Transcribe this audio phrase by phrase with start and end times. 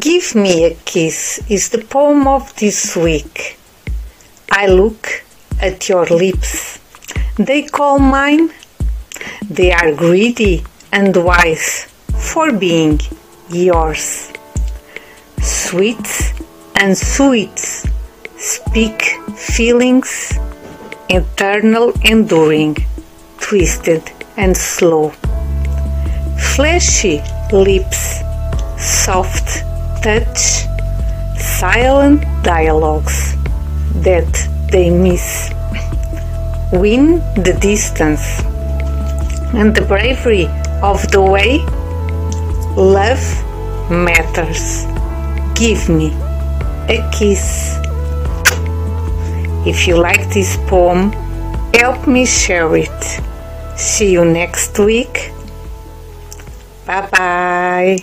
[0.00, 3.58] Give Me a Kiss is the poem of this week.
[4.50, 5.22] I look
[5.60, 6.80] at your lips.
[7.36, 8.48] They call mine.
[9.50, 13.00] They are greedy and wise for being
[13.50, 14.32] yours.
[15.42, 16.32] Sweet
[16.76, 17.58] and sweet
[18.38, 19.02] speak
[19.36, 20.38] feelings,
[21.10, 22.78] eternal, enduring,
[23.40, 25.10] twisted and slow.
[26.38, 27.20] Fleshy
[27.52, 28.22] lips,
[28.78, 29.64] soft
[30.02, 30.66] touch,
[31.38, 33.36] silent dialogues
[34.02, 34.30] that
[34.70, 35.50] they miss.
[36.72, 38.40] Win the distance
[39.54, 40.46] and the bravery
[40.82, 41.58] of the way.
[42.76, 43.22] Love
[43.90, 44.84] matters.
[45.54, 46.12] Give me
[46.88, 47.76] a kiss.
[49.64, 51.12] If you like this poem,
[51.74, 53.02] help me share it.
[53.76, 55.30] See you next week.
[56.86, 57.98] Bye bye.